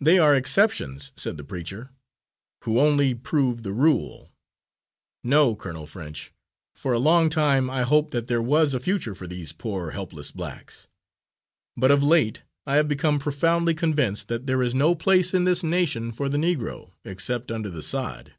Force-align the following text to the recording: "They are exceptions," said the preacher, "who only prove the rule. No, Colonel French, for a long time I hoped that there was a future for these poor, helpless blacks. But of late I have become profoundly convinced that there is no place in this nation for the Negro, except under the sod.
"They 0.00 0.20
are 0.20 0.36
exceptions," 0.36 1.10
said 1.16 1.38
the 1.38 1.42
preacher, 1.42 1.90
"who 2.62 2.78
only 2.78 3.16
prove 3.16 3.64
the 3.64 3.72
rule. 3.72 4.30
No, 5.24 5.56
Colonel 5.56 5.86
French, 5.88 6.32
for 6.76 6.92
a 6.92 7.00
long 7.00 7.28
time 7.30 7.68
I 7.68 7.82
hoped 7.82 8.12
that 8.12 8.28
there 8.28 8.40
was 8.40 8.74
a 8.74 8.78
future 8.78 9.12
for 9.12 9.26
these 9.26 9.50
poor, 9.50 9.90
helpless 9.90 10.30
blacks. 10.30 10.86
But 11.76 11.90
of 11.90 12.00
late 12.00 12.42
I 12.64 12.76
have 12.76 12.86
become 12.86 13.18
profoundly 13.18 13.74
convinced 13.74 14.28
that 14.28 14.46
there 14.46 14.62
is 14.62 14.72
no 14.72 14.94
place 14.94 15.34
in 15.34 15.42
this 15.42 15.64
nation 15.64 16.12
for 16.12 16.28
the 16.28 16.38
Negro, 16.38 16.92
except 17.04 17.50
under 17.50 17.68
the 17.68 17.82
sod. 17.82 18.34